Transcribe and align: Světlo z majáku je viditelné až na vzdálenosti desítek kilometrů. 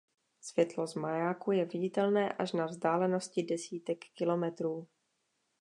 Světlo 0.41 0.87
z 0.87 0.95
majáku 0.95 1.51
je 1.51 1.65
viditelné 1.65 2.31
až 2.33 2.51
na 2.53 2.65
vzdálenosti 2.65 3.43
desítek 3.43 3.97
kilometrů. 4.13 4.87